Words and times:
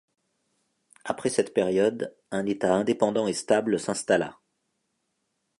Après 1.05 1.29
cette 1.29 1.53
période, 1.53 2.17
un 2.31 2.47
état 2.47 2.73
indépendant 2.73 3.27
et 3.27 3.33
stable 3.33 3.79
s'installa. 3.79 4.39